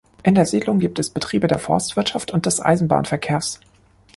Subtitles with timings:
[0.23, 3.59] In der Siedlung gibt es Betriebe der Forstwirtschaft und des Eisenbahnverkehrs.